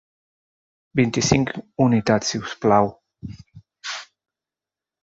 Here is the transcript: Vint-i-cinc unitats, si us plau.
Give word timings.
Vint-i-cinc 0.99 1.53
unitats, 1.87 2.33
si 2.33 2.43
us 2.47 2.57
plau. 2.65 2.91